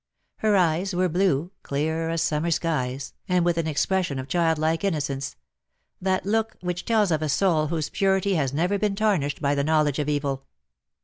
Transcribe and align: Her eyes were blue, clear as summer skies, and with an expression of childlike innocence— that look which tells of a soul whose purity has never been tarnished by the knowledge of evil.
Her 0.37 0.57
eyes 0.57 0.95
were 0.95 1.09
blue, 1.09 1.51
clear 1.61 2.09
as 2.09 2.23
summer 2.23 2.49
skies, 2.49 3.13
and 3.29 3.45
with 3.45 3.59
an 3.59 3.67
expression 3.67 4.17
of 4.17 4.27
childlike 4.27 4.83
innocence— 4.83 5.35
that 6.01 6.25
look 6.25 6.57
which 6.59 6.85
tells 6.85 7.11
of 7.11 7.21
a 7.21 7.29
soul 7.29 7.67
whose 7.67 7.89
purity 7.91 8.33
has 8.33 8.51
never 8.51 8.79
been 8.79 8.95
tarnished 8.95 9.43
by 9.43 9.53
the 9.53 9.63
knowledge 9.63 9.99
of 9.99 10.09
evil. 10.09 10.47